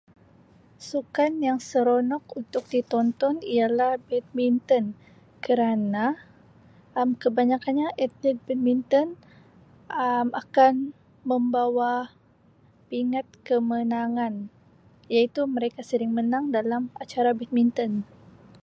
[0.87, 4.85] Sukan yang seronok untuk ditonton ialah Badminton
[5.45, 6.05] kerana
[6.99, 9.07] Um kebanyakkan nya atlet Badminton
[10.03, 10.75] Um akan
[11.29, 11.93] membawa
[12.89, 14.33] pingat kemenangan
[15.13, 17.91] iaitu mereka sering menang dalam acara Badminton.